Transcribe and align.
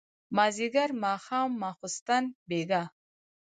مازيګر 0.35 0.89
ماښام 1.03 1.49
ماسخوتن 1.61 2.23
بېګا 2.47 2.83